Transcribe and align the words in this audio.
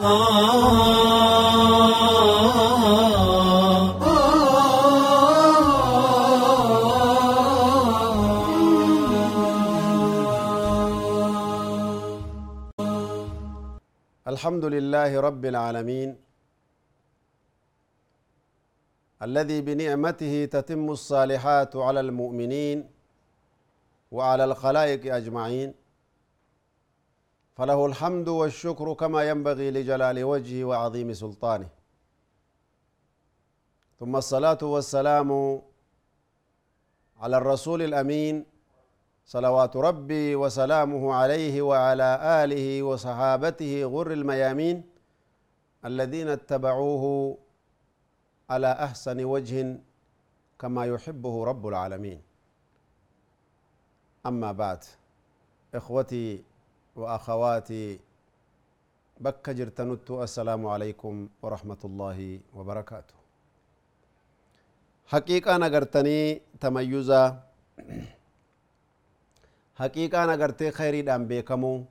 الحمد 0.00 0.12
لله 14.64 15.20
رب 15.20 15.44
العالمين 15.44 16.16
الذي 19.22 19.60
بنعمته 19.60 20.44
تتم 20.44 20.90
الصالحات 20.90 21.76
على 21.76 22.00
المؤمنين 22.00 22.90
وعلى 24.10 24.44
الخلائق 24.44 25.14
أجمعين. 25.14 25.79
فله 27.60 27.86
الحمد 27.86 28.28
والشكر 28.28 28.94
كما 28.94 29.20
ينبغي 29.30 29.70
لجلال 29.70 30.24
وجهه 30.24 30.64
وعظيم 30.64 31.12
سلطانه. 31.12 31.68
ثم 34.00 34.16
الصلاة 34.16 34.58
والسلام 34.62 35.60
على 37.20 37.36
الرسول 37.36 37.82
الأمين 37.82 38.44
صلوات 39.26 39.76
ربي 39.76 40.36
وسلامه 40.36 41.14
عليه 41.14 41.62
وعلى 41.62 42.10
آله 42.44 42.82
وصحابته 42.82 43.84
غر 43.84 44.12
الميامين 44.12 44.76
الذين 45.84 46.28
اتبعوه 46.28 47.04
على 48.50 48.72
أحسن 48.72 49.24
وجه 49.24 49.78
كما 50.58 50.86
يحبه 50.86 51.44
رب 51.44 51.66
العالمين. 51.66 52.20
أما 54.26 54.52
بعد 54.52 54.84
إخوتي 55.74 56.49
وأخواتي 56.96 58.00
بك 59.20 59.50
جرتنت 59.50 60.10
السلام 60.10 60.66
عليكم 60.66 61.28
ورحمة 61.42 61.82
الله 61.84 62.40
وبركاته. 62.56 63.14
حقيقة 65.06 65.56
نغرتني 65.56 66.40
تميزا. 66.60 67.22
حقيقة 69.80 70.20
نغرتي 70.26 70.70
خيري 70.70 71.02
دام 71.02 71.26
بيكمو. 71.26 71.84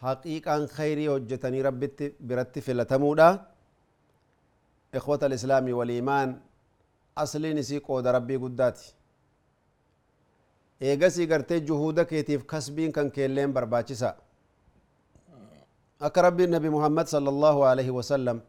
حقيقة 0.00 0.66
خيري 0.66 1.08
وجتني 1.08 1.62
ربتي 1.62 2.12
برتف 2.20 2.70
لتمودا. 2.70 3.46
إخوة 4.94 5.20
الإسلام 5.22 5.72
والإيمان 5.72 6.40
أصلي 7.18 7.54
نسيق 7.54 7.90
ربي 7.90 8.36
قداتي. 8.36 8.99
Eegasii 10.80 11.26
gartee 11.26 11.60
juhuuda 11.60 12.04
keetiif 12.04 12.46
kasbiin 12.46 12.92
kan 12.92 13.10
keelleen 13.10 13.52
barbaachisa. 13.52 14.14
Akka 16.00 16.22
rabbiin 16.22 16.50
nabi 16.50 16.70
muhammad 16.70 17.06
sala 17.06 17.30
alaihi 17.72 17.90
wasallam 17.90 18.40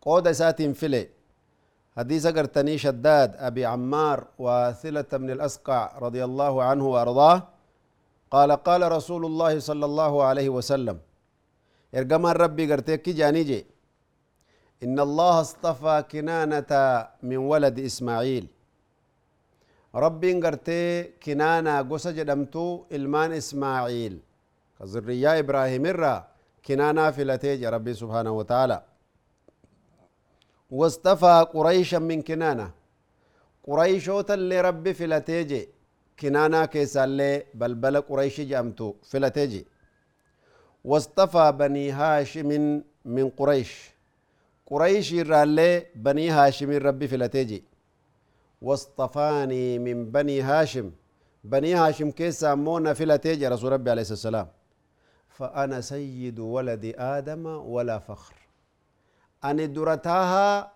qooda 0.00 0.30
isaatiin 0.30 0.74
file. 0.74 1.02
حديث 1.98 2.26
قرتني 2.26 2.74
شداد 2.78 3.30
أبي 3.48 3.62
عمار 3.72 4.18
وثلة 4.38 5.10
بن 5.12 5.30
الأسقع 5.30 5.98
رضي 5.98 6.22
الله 6.24 6.62
عنه 6.62 6.84
وأرضاه 6.92 7.38
قال 8.30 8.50
قال 8.52 8.82
رسول 8.92 9.22
الله 9.30 9.52
صلى 9.58 9.84
الله 9.84 10.12
عليه 10.28 10.48
وسلم 10.48 10.98
إرقما 11.94 12.32
ربي 12.32 12.72
قرتك 12.72 13.08
جانيجي 13.08 13.66
إن 14.84 14.96
الله 15.06 15.40
اصطفى 15.40 16.04
كنانة 16.12 16.72
من 17.22 17.36
ولد 17.36 17.78
إسماعيل 17.78 18.44
ربي 19.94 20.40
قرتي 20.42 21.02
كنانة 21.22 21.82
قصة 21.82 22.10
جدمتو 22.10 22.84
إلمان 22.92 23.32
إسماعيل. 23.32 24.14
كذرية 24.78 25.38
إبراهيم 25.38 25.86
الرا 25.86 26.28
كنانة 26.66 27.10
فلتيج 27.10 27.64
ربي 27.64 27.94
سبحانه 27.94 28.30
وتعالى. 28.30 28.82
واصطفى 30.70 31.46
قريشا 31.54 31.98
من 31.98 32.22
كنانة 32.22 32.70
قريشوتا 33.66 34.34
اللي 34.34 34.60
ربي 34.60 34.94
فلتيجي 34.94 35.68
كنانة 36.20 36.64
كيسا 36.66 37.04
اللي 37.04 37.42
بلبل 37.54 38.00
قريش 38.00 38.40
جامتو 38.40 38.94
فلتيجي 39.10 39.66
واصطفى 40.84 41.52
بني 41.52 41.90
هاشم 41.90 42.82
من 43.04 43.30
قريش. 43.30 43.90
قريش 44.66 45.12
اللي 45.12 45.86
بني 45.94 46.30
هاشم 46.30 46.70
ربي 46.70 47.08
فلتيجي 47.08 47.64
واصطفاني 48.62 49.78
من 49.78 50.10
بني 50.10 50.40
هاشم. 50.40 50.90
بني 51.44 51.74
هاشم 51.74 52.10
كيسا 52.10 52.54
مونا 52.54 52.92
في 52.94 53.04
لتيجة 53.04 53.48
رسول 53.48 53.72
ربي 53.72 53.90
عليه 53.90 54.02
السلام 54.02 54.48
فأنا 55.28 55.80
سيد 55.80 56.38
ولد 56.38 56.94
آدم 56.98 57.46
ولا 57.46 57.98
فخر. 57.98 58.34
أنا 59.44 59.64
درتاها 59.64 60.72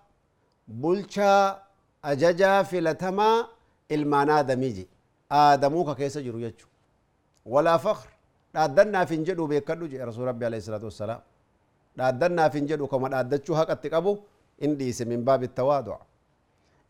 بلشا 0.68 1.62
أججا 2.04 2.62
في 2.62 2.80
لتما 2.80 3.46
إلمانا 3.90 4.42
دميجي. 4.42 4.88
آدموك 5.32 5.96
كيسا 5.96 6.20
جرو 6.20 6.50
ولا 7.46 7.76
فخر. 7.76 8.08
دادنا 8.54 9.04
في 9.04 9.14
انجدو 9.14 9.46
بيكدو 9.46 9.86
جي 9.86 10.02
رسول 10.02 10.26
ربي 10.28 10.44
عليه 10.44 10.58
الصلاة 10.58 10.84
والسلام. 10.84 11.20
دادنا 11.96 12.48
في 12.48 12.58
انجدو 12.58 12.86
كما 12.86 13.08
دادتشو 13.08 13.54
هكا 13.54 13.74
تقبو 13.74 14.18
اندي 14.62 15.04
من 15.10 15.24
باب 15.24 15.42
التواضع. 15.42 15.96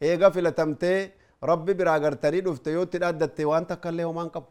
هيغا 0.02 0.28
في 0.34 0.40
لتمتي 0.46 1.10
ربي 1.50 1.72
براغر 1.78 2.12
تري 2.22 2.40
دفت 2.46 2.66
يوت 2.66 2.92
تدادت 2.92 3.40
وان 3.50 3.66
تكلي 3.70 4.04
ومان 4.04 4.28
قب 4.34 4.44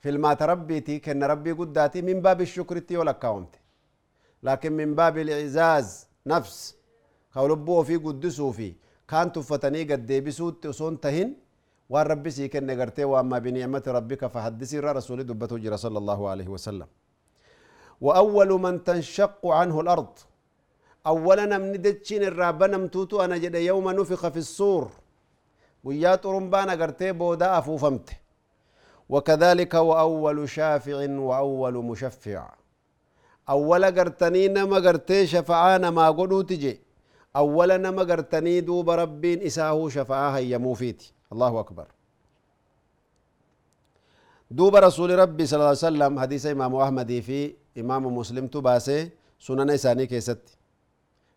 في 0.00 0.08
المات 0.14 0.40
ربي 0.52 0.80
تي 0.86 0.98
كن 1.04 1.22
ربي 1.32 1.52
قداتي 1.60 2.02
من 2.08 2.18
باب 2.26 2.40
الشكر 2.40 2.78
تي 2.78 2.96
ولا 2.96 3.12
كاومتي 3.12 3.58
لكن 4.42 4.72
من 4.80 4.94
باب 4.94 5.14
الإعزاز 5.18 6.06
نفس 6.32 6.56
كولبو 7.34 7.82
في 7.88 7.96
قدس 7.96 8.40
وفي 8.40 8.70
كان 9.10 9.32
تفتني 9.32 9.82
قد 9.90 10.06
دي 10.06 10.20
بسوت 10.20 10.66
وصون 10.66 11.00
تهين 11.00 11.30
وان 11.92 12.06
ربي 12.12 12.30
سي 12.36 12.48
كن 12.52 12.66
نغرتي 12.66 13.04
واما 13.04 13.38
بنعمة 13.44 13.84
ربك 13.96 14.22
فحدثي 14.26 14.78
را 14.84 14.92
رسول 14.98 15.18
دبته 15.28 15.56
جرى 15.64 15.76
صلى 15.76 15.98
الله 16.02 16.20
عليه 16.32 16.48
وسلم 16.54 16.86
وأول 18.06 18.50
من 18.64 18.74
تنشق 18.88 19.46
عنه 19.46 19.76
الأرض 19.80 20.12
أولا 21.06 21.44
نم 21.46 21.64
ندتشين 21.74 22.22
الرابة 22.22 22.66
نم 22.66 22.86
توتو 22.86 23.24
أنا 23.24 23.36
جدا 23.36 23.58
يوم 23.58 23.90
نفخ 23.90 24.28
في 24.28 24.40
الصور 24.46 24.90
ويا 25.84 26.14
ترمبان 26.14 26.68
أغرتي 26.70 27.12
بودا 27.12 27.58
أفوفمت. 27.58 28.10
وكذلك 29.08 29.74
وأول 29.74 30.48
شافع 30.48 30.96
وأول 31.28 31.74
مشفع. 31.74 32.52
أولا 33.48 33.88
غرتني 33.88 34.48
نما 34.48 34.78
غرتي 34.78 35.26
شفعان 35.26 35.88
ما 35.88 36.10
قدو 36.10 36.42
تجي. 36.42 36.80
أولا 37.36 37.76
نما 37.76 38.02
غرتني 38.02 38.60
دوب 38.60 38.90
ربين 38.90 39.42
إساه 39.42 39.88
شفعاها 39.88 40.38
يموفيتي 40.38 41.12
الله 41.32 41.60
أكبر. 41.60 41.86
دوب 44.50 44.76
رسول 44.76 45.18
ربي 45.18 45.46
صلى 45.46 45.56
الله 45.56 45.68
عليه 45.68 45.88
وسلم 45.88 46.20
حديث 46.20 46.46
إمام 46.46 46.74
أحمد 46.76 47.20
في 47.26 47.54
إمام 47.78 48.16
مسلم 48.18 48.46
تباسي 48.46 49.10
سنن 49.40 49.70
إساني 49.70 50.06
كيستي. 50.06 50.56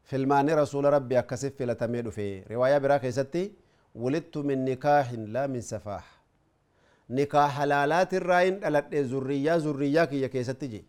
Filmaani 0.09 0.55
rasula 0.61 0.89
rabbi 0.97 1.17
akkasif 1.21 1.57
filatamee 1.61 2.01
dhufe 2.07 2.27
riwaayaa 2.51 2.79
biraa 2.85 2.99
keessatti 3.05 3.43
wulittu 4.03 4.43
min 4.49 4.59
nikaahin 4.69 5.23
laa 5.35 5.47
min 5.55 5.61
safaah 5.69 6.03
nikaa 7.19 7.47
halaalaatirraa 7.57 8.41
hin 8.45 8.59
dhaladhe 8.63 9.03
zurriyyaa 9.13 9.57
zurriyyaa 9.65 10.05
kiyya 10.13 10.29
keessatti 10.35 10.67
je 10.73 10.81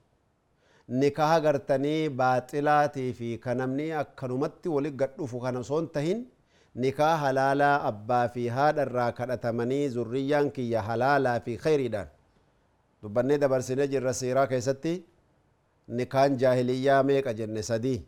nikaha 1.02 1.40
gartanii 1.46 2.08
baaxilaatii 2.20 3.12
fi 3.20 3.30
ka 3.46 3.54
namni 3.60 3.86
akkanumatti 4.02 4.68
wali 4.74 4.90
gadhufu 5.02 5.40
kana 5.44 5.58
osoon 5.64 5.88
tahin 5.96 6.20
nikaa 6.84 7.16
halaalaa 7.24 7.74
abbaa 7.90 8.22
fi 8.36 8.46
haadha 8.58 8.82
irraa 8.88 9.08
kadhatamanii 9.18 9.88
zurriyyaan 9.96 10.50
kiyya 10.58 10.82
halaalaa 10.90 11.40
fi 11.48 11.56
khayriidhaan 11.64 12.08
dubbannee 13.02 13.38
dabarsine 13.44 13.88
jirra 13.94 14.12
siiraa 14.20 14.46
keessatti 14.52 14.94
nikaan 16.00 16.38
jaahiliyyaa 16.44 17.02
meeqa 17.10 17.32
jenne 17.42 17.62
sadii 17.70 17.98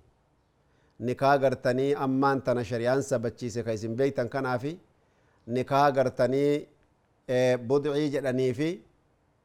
nikaa 1.09 1.37
gartanii 1.45 1.91
ammaan 2.05 2.39
tana 2.47 2.63
shari'aan 2.71 3.03
sabachiise 3.11 3.61
ka 3.67 3.73
isin 3.79 3.95
beektan 4.01 4.29
kanaafi 4.35 4.73
nikaa 5.57 5.89
gartanii 5.99 6.53
budcii 7.69 8.09
jedhanii 8.15 8.53
fi 8.59 8.69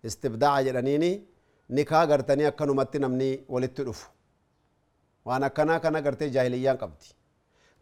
istibdaaca 0.10 0.64
jedhaniini 0.68 1.12
nikaa 1.78 2.06
gartanii 2.12 2.48
akkanumatti 2.52 3.00
namni 3.06 3.30
walitti 3.54 3.84
dhufu 3.88 4.08
waan 5.28 5.44
akkanaa 5.50 5.80
kana 5.86 6.02
gartee 6.06 6.30
jaahiliyyaan 6.36 6.78
qabdi 6.84 7.08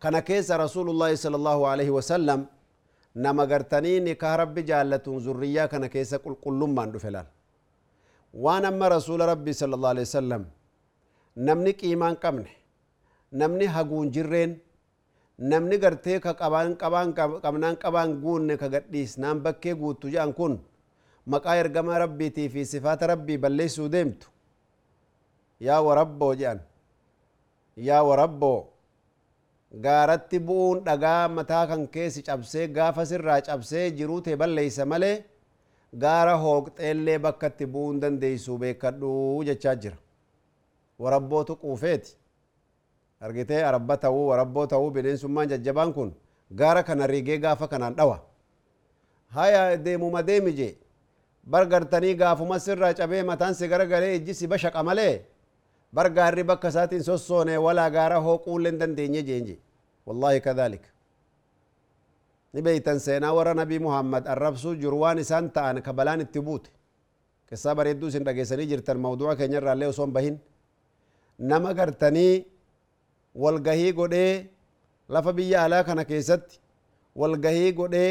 kana 0.04 0.20
keessa 0.30 0.58
rasuulullaahi 0.64 1.18
sala 1.24 1.38
allahu 1.42 1.64
alaihi 1.72 1.94
wasallam 2.00 2.42
nama 3.26 3.44
gartanii 3.52 3.98
nikaa 4.10 4.36
rabbi 4.42 4.62
jaallatuun 4.70 5.20
zurriyyaa 5.26 5.68
kana 5.74 5.88
keessa 5.96 6.18
qulqullummaan 6.26 6.92
dhufe 6.94 7.10
laal 7.16 7.30
waan 8.46 8.66
amma 8.72 8.88
rasuula 8.96 9.26
rabbi 9.34 9.54
sala 9.62 9.74
allahu 9.78 9.94
alaihi 9.96 10.08
wasallam 10.10 10.44
namni 11.48 11.72
qiimaan 11.82 12.16
qabne 12.24 12.52
namni 13.42 13.66
haguun 13.76 14.12
jirreen 14.16 14.52
namni 15.52 15.78
gartee 15.84 16.20
ka 16.26 16.34
qabaan 16.42 16.76
qabaan 16.82 17.14
qabnaan 17.46 17.78
qabaan 17.84 18.12
guunne 18.24 18.58
ka 18.62 18.68
gadhiisnaan 18.74 19.42
bakkee 19.46 19.74
guuttu 19.82 20.10
jedhan 20.14 20.34
kun 20.40 20.60
maqaa 21.32 21.56
ergama 21.62 21.98
rabbiitii 22.04 22.50
fi 22.54 22.66
sifaata 22.74 23.08
rabbii 23.14 23.38
balleessuu 23.44 23.90
deemtu 23.96 24.28
yaa 25.68 25.82
warabboo 25.88 26.34
jedhan 26.42 26.60
yaa 27.88 28.04
warabboo 28.10 28.60
gaaratti 29.84 30.40
bu'uun 30.48 30.84
dhagaa 30.88 31.28
mataa 31.36 31.66
kan 31.70 31.88
keessi 31.94 32.22
cabsee 32.28 32.68
gaafa 32.78 33.06
sirraa 33.12 33.42
cabsee 33.48 33.86
jiruu 34.00 34.22
tee 34.26 34.36
balleeysa 34.42 34.86
malee 34.92 35.16
gaara 36.04 36.36
hooqxeellee 36.44 37.18
bakka 37.26 37.48
itti 37.54 37.66
bu'uu 37.76 38.00
dandeeysu 38.04 38.58
beekadhu 38.64 39.12
jechaa 39.48 39.76
jira 39.86 39.98
warabbootu 41.04 41.56
quufeeti 41.64 42.16
argitee 43.26 43.64
arabba 43.70 43.96
ta'uu 44.06 44.24
warabboo 44.30 44.66
ta'uu 44.74 44.92
bineensummaan 44.96 45.50
jajjabaan 45.52 45.92
kun 45.98 46.10
gaara 46.62 46.84
kana 46.88 47.08
rigee 47.14 47.38
gaafa 47.46 47.68
kanaan 47.74 47.96
dhawa 48.00 48.18
haya 49.36 49.62
deemuma 49.86 50.22
deemi 50.30 50.52
je 50.60 50.70
bar 51.52 51.66
gartanii 51.74 52.16
gaafuma 52.22 52.60
sirraa 52.66 52.94
cabee 53.00 53.24
mataan 53.30 53.54
si 53.60 53.68
garagalee 53.74 54.16
ijji 54.18 54.34
si 54.40 54.48
bashaqa 54.54 54.84
malee 54.90 55.14
bar 55.96 56.08
gaarri 56.18 56.44
bakka 56.50 56.68
isaatiin 56.74 57.04
sossoone 57.10 57.58
walaa 57.66 57.90
gaara 57.96 58.20
hooquullee 58.28 58.72
hin 58.72 58.80
dandeenye 58.82 59.24
jeenje 59.30 59.56
wallaahi 60.08 60.40
kadhalik 60.48 60.82
ni 62.54 62.62
beeytan 62.62 63.00
seenaa 63.06 63.34
warra 63.38 63.54
nabii 63.62 63.80
muhammad 63.88 64.28
arrabsuu 64.34 64.76
jiru 64.82 65.00
waan 65.04 65.20
isaan 65.26 65.50
ta'an 65.58 65.82
ka 65.86 65.94
balaan 66.00 66.22
itti 66.26 66.42
buute 66.48 66.70
qissaa 67.50 67.76
bareedduu 67.80 68.08
isin 68.14 68.24
dhageessanii 68.28 68.68
jirtan 68.72 69.00
mawduuca 69.06 69.36
keenya 69.40 69.58
irraallee 69.62 69.88
osoo 69.94 70.06
hin 70.06 70.14
bahin 70.18 70.36
nama 71.52 71.74
gartanii 71.80 72.34
والغهي 73.36 73.92
قده 73.92 74.46
لفا 75.14 75.32
بيا 75.38 75.58
على 75.66 75.84
كان 75.88 76.02
كيست 76.10 76.48
والغهي 77.20 77.72
قده 77.80 78.08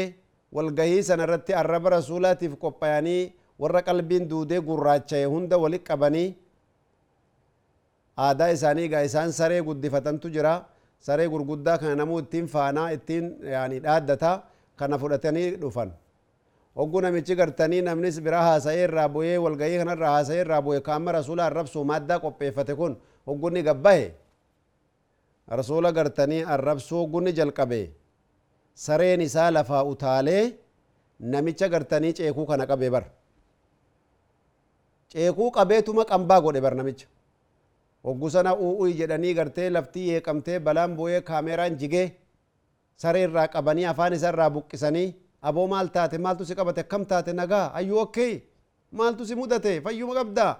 والغهي 0.55 1.01
سنرتي 1.09 1.51
الرب 1.61 1.85
رسولاتي 1.87 2.49
في 2.51 2.55
قبياني 2.63 3.17
ورق 3.61 3.85
قلبين 3.89 4.27
دوده 4.27 4.59
قراجة 4.67 5.25
هند 5.33 5.53
ولك 5.63 5.91
أبني 5.91 6.25
آداء 8.27 8.53
ساني 8.61 8.83
غايسان 8.93 9.31
سري 9.39 9.59
قد 9.67 9.83
فتن 9.93 10.15
تجرا 10.23 10.55
سري 11.07 11.25
قر 11.31 11.41
قده 11.49 11.75
كان 11.81 11.97
نمو 11.97 12.19
اتين 12.19 12.45
فانا 12.53 12.93
اتين 12.93 13.23
يعني 13.55 13.77
الادة 13.77 14.23
كان 14.79 14.91
فلتني 15.01 15.43
دفن 15.63 15.89
وقنا 16.75 17.09
مچگر 17.11 17.49
تنی 17.59 17.81
نمنس 17.81 18.19
براها 18.19 18.59
سير 18.59 18.89
رابوه 18.93 19.37
والغهي 19.37 19.77
كان 19.77 19.89
راها 19.89 20.23
سير 20.23 20.47
رابوه 20.47 20.79
كامر 20.79 21.15
رسول 21.15 21.39
الرب 21.39 21.67
سوماد 21.67 22.07
دا 22.07 22.17
قبفتكون 22.17 22.93
وقنا 23.27 23.61
قبهي 23.69 24.11
rasuula 25.47 25.91
gartanii 25.91 26.43
arrabsuu 26.55 26.97
hoggunni 27.01 27.31
jalqabe 27.39 27.79
sareen 28.85 29.21
isaa 29.21 29.51
lafaa 29.51 29.83
utaalee 29.93 30.43
namicha 31.19 31.67
gartanii 31.73 32.13
ceekuu 32.19 32.45
kana 32.51 32.65
qabee 32.71 32.89
bar 32.95 33.03
ceekuu 35.11 35.51
qabeetuma 35.57 36.05
qambaa 36.11 36.41
godhe 36.45 36.61
bar 36.65 36.75
namicha 36.79 37.07
hoggu 38.05 38.29
sana 38.35 38.51
u'uy 38.67 38.93
jedhanii 38.99 39.33
gartee 39.39 39.69
laftii 39.75 40.07
yeeqamtee 40.09 40.59
balaan 40.59 40.95
bu'ee 40.97 41.21
kaameeraan 41.29 41.77
jigee 41.81 42.07
saree 43.01 43.23
irraa 43.27 43.47
qabanii 43.53 43.85
afaan 43.91 44.13
isa 44.17 44.29
irraa 44.33 44.49
buqqisanii 44.55 45.07
aboo 45.49 45.67
maal 45.73 45.87
taate 45.95 46.17
maaltu 46.25 46.45
si 46.45 46.55
qabate 46.59 46.81
akkam 46.85 47.05
taate 47.11 47.33
nagaa 47.39 47.65
ayyuu 47.79 47.99
okkee 48.05 48.33
maaltu 48.99 49.25
si 49.29 49.35
mudate 49.41 49.81
fayyuma 49.85 50.13
qabdaa 50.19 50.51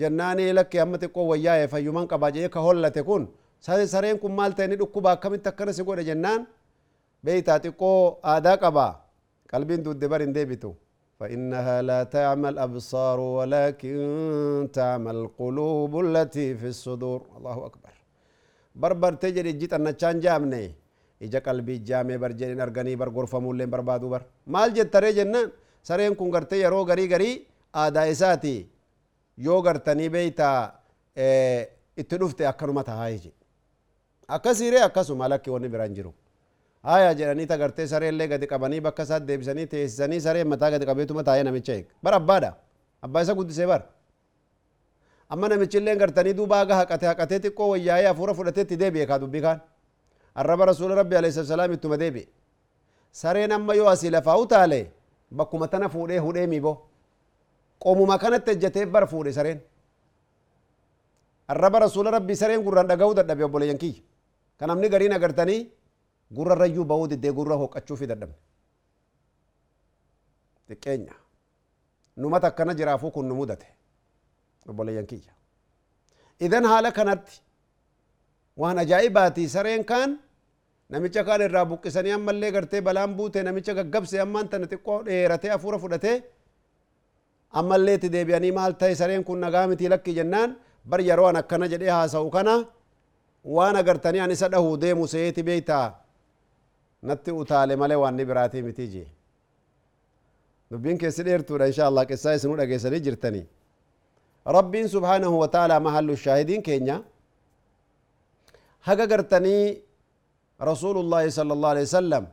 جنان 0.00 0.38
لك 0.58 0.74
يا 0.74 0.82
امتي 0.82 1.06
قو 1.14 1.22
ويا 1.30 1.66
فيمن 1.72 2.04
قبا 2.12 2.28
جي 2.34 2.48
كهول 2.54 2.76
لتكون 2.84 3.22
سد 3.66 3.80
سرين 3.94 4.16
كم 4.22 4.36
مال 4.38 4.52
تني 4.58 4.76
دكو 4.80 4.98
با 5.06 5.14
كم 5.22 5.34
تكن 5.46 5.72
سي 5.76 5.82
قود 5.88 6.00
جنان 6.08 6.40
بيتا 7.24 7.56
تقو 7.64 7.92
ادا 8.32 8.54
قبا 8.62 8.88
قلبين 9.52 9.80
دود 9.84 9.98
دبرين 10.02 10.32
ديبتو 10.36 10.72
فانها 11.18 11.76
لا 11.88 12.00
تعمل 12.14 12.54
ابصار 12.66 13.18
ولكن 13.38 13.96
تعمل 14.78 15.16
القلوب 15.24 15.92
التي 16.04 16.48
في 16.60 16.68
الصدور 16.74 17.20
الله 17.36 17.56
اكبر 17.68 17.92
بربر 18.80 19.12
تجري 19.22 19.52
جيت 19.60 19.72
ان 19.78 19.88
تشان 19.96 20.16
جامني 20.24 20.64
ايجا 21.22 21.38
قلبي 21.46 21.74
جامي 21.88 22.16
برجين 22.22 22.60
ارغني 22.64 22.92
بر 23.00 23.08
غرفه 23.16 23.38
مولين 23.44 23.70
بربادو 23.72 24.08
بر 24.12 24.22
مال 24.54 24.68
جت 24.76 24.96
ري 25.02 25.12
جنان 25.18 25.46
سرين 25.88 26.14
كون 26.18 26.28
غرتي 26.34 26.56
يرو 26.64 26.80
غري 26.90 27.06
غري 27.12 27.30
ادا 27.82 28.02
yoo 29.36 29.62
gartanii 29.62 30.08
beeyta 30.08 30.72
itti 31.96 32.16
dhufte 32.18 32.46
akkanuma 32.46 32.84
tahaa 32.84 33.10
je 33.10 33.32
akkasiire 34.28 34.80
akkasuma 34.82 35.28
lakki 35.28 35.50
wanni 35.50 35.68
biraan 35.68 35.94
jiru 35.94 36.12
haya 36.82 37.14
jedhanii 37.14 37.46
tagartee 37.46 37.86
sareellee 37.86 38.28
gadi 38.28 38.46
qabanii 38.46 38.80
bakka 38.80 39.02
isaa 39.02 39.20
deebisanii 39.20 39.66
teessisanii 39.66 40.20
saree 40.20 40.44
mataa 40.44 40.70
gadi 40.70 40.86
qabeetuma 40.86 41.22
taa'ee 41.28 41.42
namicha 41.48 41.72
eeg 41.72 41.86
bar 42.02 42.14
abbaadha 42.14 42.50
abbaa 43.02 43.22
isa 43.22 43.34
guddisee 43.34 43.66
bar 43.66 43.82
amma 45.28 45.48
namichillee 45.48 45.96
gartanii 45.96 46.34
duuba 46.40 46.60
aga 46.60 46.76
haqate 46.80 47.06
haqatee 47.06 47.38
xiqqoo 47.44 47.68
wayyaa'ee 47.72 48.06
hafuura 48.06 48.34
fudhatee 48.34 48.62
itti 48.66 48.76
deebi'e 48.82 49.06
kaa 49.06 49.18
dubbii 49.18 49.42
kaan 49.46 49.60
arraba 50.34 50.66
rasuula 50.72 50.94
rabbi 51.02 51.16
alayhi 51.16 51.44
salaam 51.52 51.72
ittuma 51.72 51.96
deebi'e 52.04 52.26
sareen 53.12 53.52
amma 53.52 53.74
yoo 53.74 53.88
asii 53.94 54.10
lafaa 54.16 54.36
utaale 54.44 54.80
bakkuma 55.40 55.68
tana 55.68 55.88
fuudhee 55.88 56.18
hudhee 56.26 56.46
miiboo 56.46 56.76
qomuma 57.84 58.18
kanatti 58.18 58.50
ejjatee 58.54 58.86
bar 58.86 59.06
fuudhe 59.12 59.32
sareen 59.38 59.60
arraba 61.54 61.78
rasuula 61.84 62.10
rabbii 62.16 62.36
sareen 62.42 62.62
gurraan 62.66 62.88
dhaga'uu 62.90 63.14
dadhabe 63.18 63.44
obboleeyyan 63.48 63.78
kiyya 63.84 64.02
kan 64.58 64.68
namni 64.68 64.88
gariin 64.94 65.12
agartanii 65.18 65.60
gurrarrayyuu 66.36 66.84
bahuu 66.92 67.08
diddee 67.12 67.32
gurra 67.38 67.56
hoqqachuu 67.62 67.96
fi 68.00 68.06
dadhabne 68.12 68.36
xiqqeenya 70.68 71.14
numata 72.16 72.46
akkana 72.50 72.74
jiraafuu 72.78 73.10
kun 73.16 73.26
nu 73.28 73.34
mudate 73.40 73.66
obboleeyyan 74.68 75.06
kiyya 75.10 75.32
idan 76.46 76.64
haala 76.70 76.90
kanatti 76.98 77.40
waan 78.60 78.78
ajaa'ibaati 78.84 79.48
sareen 79.54 79.84
kaan 79.90 80.10
namicha 80.90 81.22
kaan 81.28 81.42
irraa 81.46 81.64
buqqisanii 81.72 82.12
ammallee 82.18 82.50
gartee 82.56 82.80
balaan 82.88 83.14
buute 83.18 83.42
namicha 83.42 83.72
gaggabse 83.78 84.16
ammaan 84.24 84.48
tana 84.48 84.66
xiqqoo 84.72 84.98
dheeratee 85.06 85.50
hafuura 85.54 85.78
fudhatee 85.84 86.16
أما 87.58 87.76
اللي 87.76 87.96
تدي 88.02 88.50
مال 88.56 88.78
تاي 88.78 88.94
سرين 88.94 89.22
كن 89.22 89.40
نغامتي 89.40 89.88
لك 89.88 90.10
جنان 90.10 90.50
بر 90.90 91.00
يروان 91.00 91.36
أكنا 91.36 91.66
جدي 91.72 91.90
هاسو 91.90 92.30
كنا 92.30 92.56
وأنا 93.54 93.80
قرتني 93.86 94.24
أني 94.24 94.34
سده 94.34 94.76
دي 94.82 94.94
مسيتي 94.94 95.42
بيتا 95.42 95.80
نتي 97.04 97.30
أتالي 97.40 97.76
مالي 97.80 97.94
واني 98.02 98.24
براتي 98.28 98.62
متيجي 98.66 99.04
نبين 100.72 100.96
كي 101.00 101.10
سنير 101.10 101.40
إن 101.70 101.72
شاء 101.72 101.88
الله 101.88 102.02
كي 102.04 102.16
سايس 102.16 102.46
نولا 102.46 102.64
جرتني 103.06 103.42
رب 104.56 104.86
سبحانه 104.94 105.32
وتعالى 105.42 105.76
محل 105.86 106.08
الشاهدين 106.10 106.60
كينيا 106.66 106.96
هكا 108.86 109.04
قرتني 109.12 109.56
رسول 110.70 110.96
الله 111.02 111.22
صلى 111.38 111.52
الله 111.56 111.68
عليه 111.68 111.86
وسلم 111.90 112.24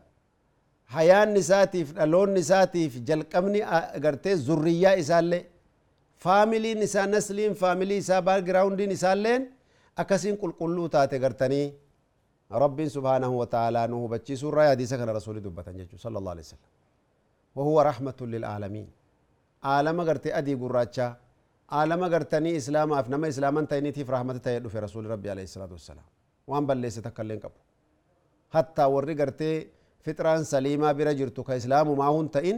hayaan 0.86 1.36
isaatiif 1.36 1.94
dhaloonni 1.94 2.40
isaatiif 2.40 3.02
jalqabni 3.08 3.60
gartee 4.06 4.36
zurriyyaa 4.36 4.94
isaallee 4.94 5.46
faamiliin 6.18 6.82
isaa 6.82 7.08
nasliin 7.08 7.54
faamilii 7.56 7.98
isaa 7.98 8.22
baagiraawundiin 8.22 8.92
isaalleen 8.92 9.50
akkasiin 9.96 10.38
qulqulluu 10.38 10.90
taate 10.90 11.20
gartanii 11.20 11.74
subhaanahu 12.90 13.40
wa 13.40 13.48
ta'aalaa 13.48 13.88
nu 13.88 14.02
hubachiisuu 14.04 14.50
irraa 14.50 14.68
hadiisa 14.68 14.98
kana 14.98 15.14
rasuuli 15.14 15.44
dubbatan 15.44 15.78
jechuu 15.78 15.98
sala 15.98 16.18
allahu 16.20 16.36
alehi 16.36 16.46
wasallam 16.48 16.72
وهو 17.56 17.82
رحمة 17.82 18.20
للعالمين 18.22 18.88
عالم 19.64 20.02
غرتي 20.02 20.38
أدي 20.38 20.56
قراچا 20.56 21.08
عالم 21.70 22.04
غرتني 22.04 22.58
إسلام 22.58 22.94
أفنما 22.94 23.28
إسلاما 23.28 23.62
تينيتي 23.72 24.06
في 24.06 24.12
رحمة 24.12 24.38
تيدو 24.38 24.70
في 24.70 24.80
رسول 24.80 25.06
ربي 25.06 25.30
عليه 25.30 25.44
الصلاة 25.44 25.72
والسلام 25.72 26.06
وان 26.48 26.66
بل 26.68 26.78
ليس 26.78 26.96
تكلين 26.96 27.40
قبو 27.40 27.60
حتى 28.56 28.84
ورّي 28.84 29.14
فطران 30.06 30.42
سليمة 30.54 30.90
برا 30.98 31.12
جرتو 31.20 31.42
كإسلام 31.48 31.88
ما 32.00 32.06
هون 32.12 32.28
تئن 32.36 32.58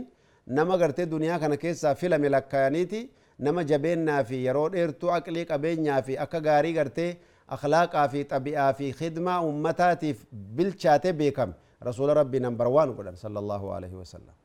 نما 0.55 0.75
غرتي 0.81 1.05
دنيا 1.13 1.35
كان 1.41 1.53
كيسا 1.63 1.93
فيلم 1.99 2.23
لكيانيتي 2.33 3.01
نما 3.45 3.61
جبيننا 3.71 4.15
في 4.27 4.35
يرود 4.47 4.71
إرتو 4.83 5.07
أقلي 5.17 5.43
قبيننا 5.51 5.95
في 6.05 6.13
أكا 6.23 6.39
غاري 6.45 6.71
غرتي 6.79 7.07
أخلاقا 7.55 8.03
في 8.11 8.19
طبيعة 8.33 8.71
في 8.77 8.87
خدمة 8.99 9.33
أمتاتي 9.49 10.11
بالشاتي 10.57 11.11
بيكم 11.19 11.49
رسول 11.87 12.09
ربي 12.17 12.39
نمبر 12.45 12.67
وان 12.75 12.89
قدام 12.97 13.15
صلى 13.25 13.39
الله 13.43 13.63
عليه 13.75 13.93
وسلم 14.01 14.35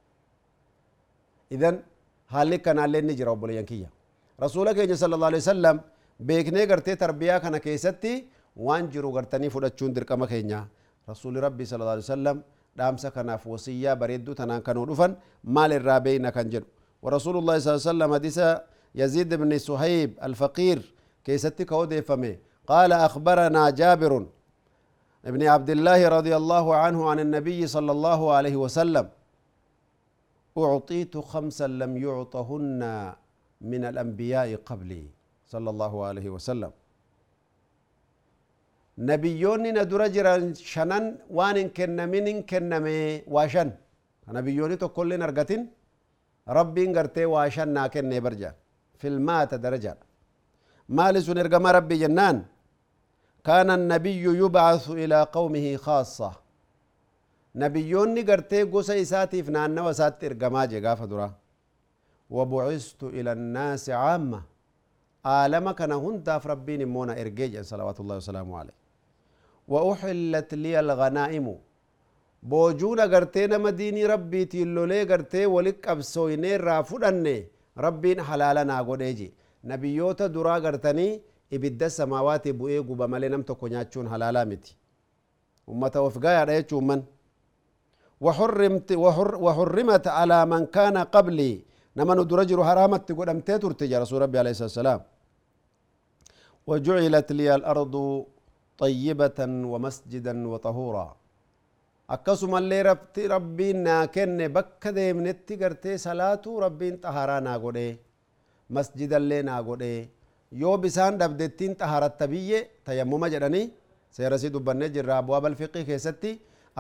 kanaallee 2.67 3.03
ni 3.03 3.15
jira 3.19 3.31
obboleeyyan 3.35 3.67
kiyya 3.71 3.89
rasuula 4.45 4.75
keenya 4.75 4.97
sala 4.97 5.15
allahu 5.17 5.31
alaihi 5.33 5.45
wasallam 5.47 5.77
beeknee 6.29 6.67
gartee 6.71 6.97
tarbiyaa 6.97 7.41
kana 7.45 7.59
keessatti 7.67 8.13
waan 8.67 8.85
jiru 8.93 9.09
gartanii 9.17 9.51
fudhachuun 9.55 9.95
dirqama 9.97 10.27
keenya 10.33 10.61
rasuuli 11.11 11.41
rabbii 11.47 11.67
sala 11.67 11.81
allahu 11.85 11.97
alaihi 11.99 12.11
wasallam 12.11 12.37
dhaamsa 12.81 13.09
kanaaf 13.17 13.43
wasiyyaa 13.53 13.97
bareedduu 14.03 14.35
tanaan 14.41 14.63
kanuu 14.69 14.87
dhufan 14.91 15.13
maal 15.57 15.73
irraa 15.79 16.01
beeyna 16.07 16.33
kan 16.39 16.49
jedhu. 16.55 16.69
ورسول 17.05 17.37
الله 17.41 17.57
صلى 17.59 17.71
الله 17.71 17.81
عليه 17.81 17.93
وسلم 17.93 18.11
حديث 18.19 18.39
يزيد 19.01 19.31
بن 19.41 19.51
سهيب 19.69 20.11
الفقير 20.29 20.79
كيستي 21.25 21.65
كودي 21.65 22.03
فمي 22.09 22.33
قال 22.71 22.91
أخبرنا 23.09 23.63
جابر 23.81 24.13
ابن 25.31 25.43
عبد 25.55 25.71
الله 25.77 26.01
رضي 26.17 26.35
الله 26.41 26.67
عنه 26.83 27.01
عن 27.11 27.19
النبي 27.25 27.61
صلى 27.77 27.93
الله 27.97 28.21
عليه 28.37 28.57
وسلم 28.65 29.07
أعطيت 30.59 31.15
خمسا 31.33 31.67
لم 31.83 31.93
يعطهن 32.07 32.83
من 33.71 33.83
الأنبياء 33.91 34.49
قبلي 34.69 35.03
صلى 35.53 35.69
الله 35.75 35.93
عليه 36.09 36.27
وسلم 36.37 36.73
نبيوني 39.09 39.71
ندرا 39.77 40.07
جرا 40.15 40.35
شنان 40.73 41.05
وان 41.37 41.57
ان 41.63 41.69
كن 41.77 41.99
من 42.13 42.27
ان 42.33 42.39
كن 42.51 42.73
واشن. 43.35 43.69
نبيوني 44.37 44.77
تو 44.83 44.89
كل 44.97 45.11
نرغتين 45.23 45.63
ربي 46.59 46.83
ان 46.87 46.93
غرتي 46.97 47.25
واشن 47.35 47.69
ناكن 47.77 48.05
نبرجا. 48.13 48.51
في 49.01 49.09
المات 49.13 49.55
درجة 49.65 49.97
مال 50.97 51.15
سن 51.27 51.39
ما 51.65 51.71
ربي 51.77 51.97
جنان. 52.03 52.37
كان 53.47 53.71
النبي 53.79 54.25
يبعث 54.43 54.85
إلى 55.03 55.19
قومه 55.37 55.67
خاصة. 55.85 56.31
نبيوني 57.63 58.23
غرتي 58.29 58.63
قوسى 58.73 58.95
إساتي 59.03 59.39
فنان 59.47 59.79
وساتي 59.87 60.27
ارغما 60.27 60.65
جيغا 60.71 60.95
فدرا. 61.01 61.29
وبعثت 62.37 63.03
إلى 63.17 63.31
الناس 63.33 63.85
عامة. 64.03 64.41
عالمك 65.25 65.81
نهنتا 65.93 66.35
فربيني 66.45 66.85
مونا 66.95 67.13
ارجيجا 67.21 67.63
صلوات 67.71 67.99
الله 68.01 68.17
وسلامه 68.21 68.59
عليه. 68.61 68.80
وأحلت 69.69 70.55
لي 70.55 70.81
الغنائم. 70.81 71.47
بوجونا 72.43 73.05
غرتي 73.05 73.47
نما 73.47 73.71
ديني 73.71 74.07
ربي 74.07 74.45
تيلولي 74.45 75.03
غرتي 75.03 75.47
ولك 75.47 75.89
أبسويني 75.89 76.57
رافودني. 76.57 77.37
ربين 77.79 78.23
حلالا 78.23 78.65
ناغوديجي 78.65 79.29
نبيوتا 79.65 80.27
درا 80.27 80.59
غرتني. 80.59 81.21
ibidda 81.51 81.91
samaawaati 81.91 82.53
bu'ee 82.53 82.83
guba 82.83 83.09
malee 83.09 83.29
nam 83.29 83.43
tokko 83.43 83.69
nyaachuun 83.69 84.07
halaalaa 84.07 84.45
miti 84.45 84.77
ummata 85.67 86.01
of 86.01 86.15
gayaadha 86.19 86.55
jechuumman 86.63 87.03
وحرمت 88.21 90.07
على 90.07 90.47
من 90.47 90.67
كان 90.67 90.97
قبلي. 90.99 91.65
نما 91.97 92.15
ندر 92.15 92.43
جرو 92.45 92.65
حرامت 92.65 93.13
قدمتي 93.13 93.59
ترتي 93.59 93.91
يا 93.91 93.99
رسول 93.99 94.23
ربي 94.23 94.39
عليه 94.39 94.51
الصلاة 94.51 94.71
والسلام. 94.71 95.01
وجعلت 96.67 97.33
لي 97.33 97.55
الأرض 97.55 97.95
طيبة 98.83 99.39
ومسجدا 99.73 100.35
وطهورا 100.53 101.09
akkasuma 102.15 102.59
illee 102.61 102.83
rabti 102.83 103.29
rabbiin 103.31 103.83
naa 103.87 104.07
kenne 104.15 104.47
bakka 104.57 104.91
deemnetti 104.97 105.57
gartee 105.63 105.99
salaatu 106.05 106.61
rabbiin 106.65 106.97
xaharaa 107.05 107.41
naa 107.47 107.59
godhe 107.65 107.87
masjidallee 108.77 109.43
naa 109.49 109.61
godhe 109.69 110.09
yoo 110.63 110.77
bisaan 110.85 111.19
dhabdettiin 111.21 111.75
xaharatta 111.81 112.27
biyye 112.33 112.59
tayammuma 112.85 113.29
jedhanii 113.35 113.71
seerasii 114.17 114.51
dubbannee 114.57 114.89
jirra 114.97 115.19
abu'aa 115.23 115.41
balfiqii 115.47 115.85
keessatti 115.91 116.33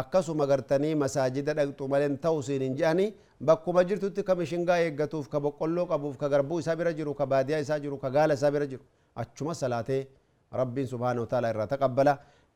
akkasuma 0.02 0.46
gartanii 0.52 0.94
masaajida 1.02 1.54
dhaqxu 1.58 1.88
malen 1.92 2.16
ta'u 2.24 2.42
siin 2.48 2.62
hin 2.66 2.74
je'anii 2.80 3.08
bakkuma 3.48 3.84
jirtutti 3.88 4.22
ka 4.28 4.34
mishingaa 4.40 4.78
eeggatuuf 4.86 5.28
ka 5.32 5.38
boqqolloo 5.44 5.86
qabuuf 5.92 6.16
ka 6.22 6.28
garbuu 6.34 6.58
isaa 6.64 6.76
bira 6.80 6.92
jiru 6.98 7.14
ka 7.20 7.26
baadiyaa 7.32 7.60
isaa 7.66 7.78
jiru 7.84 7.96
ka 8.04 8.10
gaala 8.16 8.34
isaa 8.40 8.50
bira 8.56 8.66
jiru 8.72 8.82
achuma 9.22 9.54
salaatee 9.62 10.02
ربي 10.52 10.82
سبحانه 10.86 11.20
وتعالى 11.22 11.66
تقبل 11.70 12.08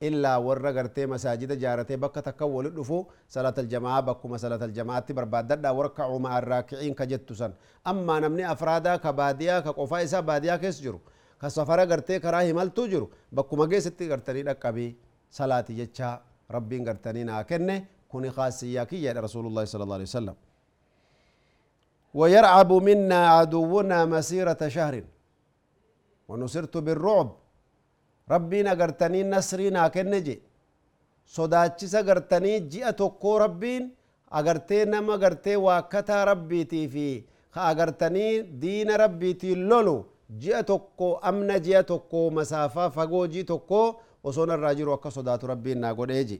إلا 0.02 0.32
ورّا 0.46 0.70
غرتي 0.76 1.06
مساجد 1.06 1.50
جارتي 1.62 1.96
بكا 1.96 2.20
تكول 2.20 2.66
لفو 2.76 2.98
صلاة 3.28 3.54
الجماعة 3.58 4.00
بكو 4.00 4.36
صلاة 4.36 4.62
الجماعة 4.68 5.06
برباد 5.16 5.46
دردا 5.46 5.70
وركعوا 5.70 6.18
مع 6.18 6.32
الراكعين 6.38 6.94
كجدتو 6.98 7.34
سن 7.40 7.52
أما 7.86 8.14
نمني 8.20 8.52
أفرادا 8.52 8.96
كباديا 8.96 9.60
كقفايسا 9.60 10.20
باديا 10.20 10.56
كسجر 10.62 10.98
كسفرة 11.40 11.84
غرتي 11.90 12.18
كراهي 12.18 12.52
مال 12.52 12.74
توجرو 12.74 13.10
بكو 13.36 13.54
مجيستي 13.56 14.04
غرتني 14.10 14.42
لكبي 14.42 14.86
صلاة 15.38 15.68
يتشا 15.80 16.10
ربي 16.50 16.76
غرتني 16.86 17.24
ناكنة 17.24 17.84
كوني 18.10 18.30
خاصية 18.30 18.82
كي 18.90 19.06
رسول 19.12 19.46
الله 19.46 19.64
صلى 19.64 19.82
الله 19.84 19.94
عليه 19.98 20.10
وسلم 20.10 20.36
ويرعب 22.14 22.72
منا 22.72 23.20
عدونا 23.36 23.98
مسيرة 24.04 24.62
شهر 24.76 24.94
ونصرت 26.28 26.76
بالرعب 26.76 27.30
ربنا 28.30 28.70
قرتني 28.80 29.22
نصرنا 29.24 29.88
كنجي 29.88 30.42
sodaachisa 31.34 32.02
gartanii 32.02 32.60
ji'a 32.72 32.92
tokkoo 32.92 33.38
rabbiin 33.38 33.84
agartee 34.30 34.84
nama 34.84 35.16
gartee 35.18 35.56
waakkataa 35.56 36.24
rabbiitii 36.24 36.88
fi 36.88 37.06
ka 37.54 37.60
agartanii 37.70 38.42
diina 38.62 38.96
rabbiitiin 38.96 39.68
lolu 39.70 39.96
ji'a 40.42 40.62
tokko 40.70 41.08
amna 41.30 41.56
ji'a 41.66 41.82
tokko 41.82 42.30
masaafaa 42.30 42.90
fagoo 42.90 43.26
jii 43.26 43.44
tokko 43.52 43.80
osoo 44.24 44.46
narraa 44.46 44.74
jiru 44.74 44.92
akka 44.92 45.10
sodaatu 45.10 45.46
rabbiin 45.52 45.80
naa 45.80 45.94
godheeji 45.94 46.38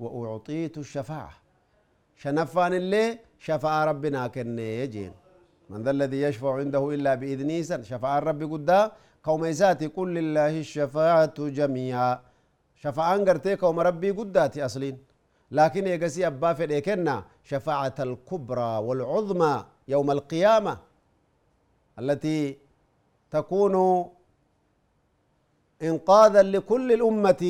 wa 0.00 0.34
ucxiitu 0.36 0.84
shafaaca 0.84 1.36
shanaffaan 2.22 2.72
illee 2.80 3.08
شفاعة 3.46 3.84
ربنا 3.84 4.26
كن 4.26 4.58
يجين 4.58 5.12
من 5.70 5.82
ذا 5.82 5.90
الذي 5.90 6.20
يشفع 6.22 6.54
عنده 6.54 6.94
إلا 6.94 7.14
بإذنه 7.14 7.82
شفاعة 7.82 8.18
ربي 8.18 8.44
قد 8.44 8.70
كوم 9.26 9.44
يساتي 9.52 9.86
قل 9.96 10.08
لله 10.18 10.54
الشفاعة 10.64 11.38
جميعا. 11.58 12.12
شفاعة 12.82 13.16
قرتي 13.28 13.52
كوم 13.62 13.76
ربي 13.88 14.10
قداتي 14.18 14.64
أصلين. 14.68 14.96
لكن 15.58 15.82
يقسي 15.86 16.26
أبا 16.26 16.50
في 16.58 16.64
الإكنة 16.68 17.16
شفاعة 17.50 17.96
الكبرى 18.06 18.72
والعظمى 18.86 19.54
يوم 19.94 20.08
القيامة 20.16 20.74
التي 22.00 22.38
تكون 23.34 23.74
إنقاذا 25.88 26.42
لكل 26.42 26.88
الأمة 26.98 27.42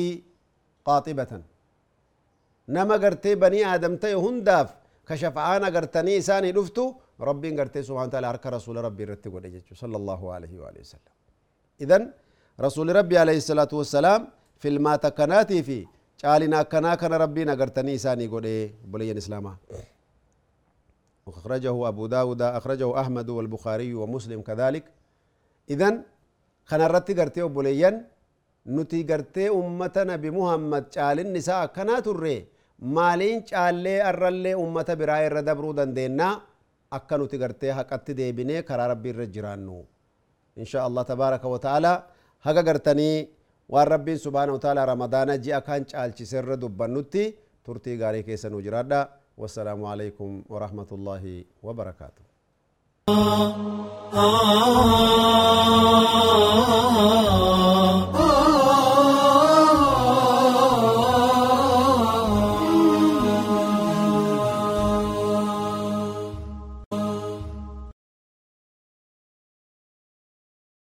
قاطبة. 0.85 1.31
نما 2.75 2.95
قرتي 3.03 3.35
بني 3.43 3.61
آدم 3.73 3.93
تي 4.03 4.13
هنداف 4.25 4.69
كشفعان 5.07 5.63
قرتني 5.75 6.17
إساني 6.17 6.51
دفتو 6.57 6.85
ربي 7.27 7.49
قرتي 7.57 7.81
سبحانه 7.87 8.07
وتعالى 8.07 8.29
أرك 8.29 8.45
رسول 8.55 8.75
ربي 8.87 9.03
رتي 9.03 9.29
صلى 9.83 9.97
الله 10.01 10.21
عليه 10.33 10.53
وآله 10.61 10.81
وسلم. 10.85 11.16
إذن 11.83 12.01
رسول 12.65 12.87
ربي 12.99 13.15
عليه 13.23 13.37
الصلاة 13.43 13.71
والسلام 13.79 14.21
في 14.61 14.67
المات 14.73 15.03
كناتي 15.17 15.59
في 15.67 15.79
قالنا 16.23 16.59
كنا 16.71 16.95
كان 17.01 17.13
ربي 17.23 17.41
نقرتني 17.49 17.95
إساني 17.95 18.25
قد 18.33 18.45
بلي 18.91 19.11
الإسلام 19.11 19.45
أخرجه 21.27 21.75
أبو 21.87 22.03
داود 22.15 22.41
أخرجه 22.41 22.89
أحمد 23.01 23.27
والبخاري 23.29 23.93
ومسلم 23.93 24.41
كذلك. 24.41 24.85
إذن 25.73 25.93
كان 26.69 26.81
رتي 26.81 27.13
قرتي 27.19 27.41
بليا 27.57 27.91
نتي 28.75 29.03
قرتي 29.09 29.49
أمتنا 29.49 30.15
بمحمد 30.23 30.83
قال 30.97 31.17
النساء 31.25 31.65
كنات 31.75 32.07
الرئي 32.15 32.41
maaliin 32.95 33.41
caallee 33.49 33.99
arrallee 34.09 34.55
ummata 34.55 34.93
biraa 34.95 35.25
irra 35.27 35.41
dabruu 35.41 35.73
dandeennaa 35.73 36.41
akka 36.97 37.17
nuti 37.17 37.37
إن 40.61 40.65
شاء 40.65 40.83
الله 40.87 41.03
تبارك 41.13 41.43
وتعالى 41.45 41.93
هكا 42.45 42.61
قرتني 42.67 43.11
وان 43.69 43.87
ربي 43.93 44.13
سبحانه 44.25 44.53
وتعالى 44.57 44.81
رمضان 44.93 45.29
جي 45.43 45.57
أكان 45.57 45.81
شالش 45.87 46.19
سر 46.31 46.49
دبنوتي 46.61 47.23
ترتي 47.65 47.93
غاري 48.01 48.21
كيسا 48.27 48.49
نجرادا 48.49 49.01
والسلام 49.37 49.85
عليكم 49.85 50.29
ورحمة 50.49 50.89
الله 50.97 51.23
وبركاته 51.63 52.23
ah, 53.07 53.13
ah, 53.13 53.53
ah, 54.13 54.57
ah, 55.47 56.13
ah, 56.15 57.13
ah. 57.73 57.76